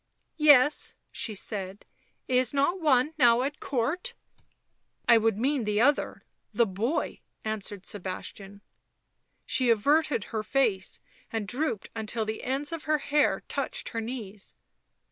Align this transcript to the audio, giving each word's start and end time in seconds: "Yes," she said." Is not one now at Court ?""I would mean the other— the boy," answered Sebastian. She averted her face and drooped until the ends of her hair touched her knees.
"Yes," 0.49 0.95
she 1.11 1.35
said." 1.35 1.85
Is 2.27 2.55
not 2.55 2.79
one 2.81 3.13
now 3.19 3.43
at 3.43 3.59
Court 3.59 4.15
?""I 5.07 5.19
would 5.19 5.37
mean 5.37 5.63
the 5.63 5.79
other— 5.79 6.23
the 6.59 6.65
boy," 6.65 7.19
answered 7.45 7.85
Sebastian. 7.85 8.61
She 9.45 9.69
averted 9.69 10.23
her 10.33 10.41
face 10.41 10.99
and 11.31 11.47
drooped 11.47 11.91
until 11.95 12.25
the 12.25 12.41
ends 12.43 12.71
of 12.71 12.85
her 12.85 12.97
hair 12.97 13.43
touched 13.47 13.89
her 13.89 14.01
knees. 14.01 14.55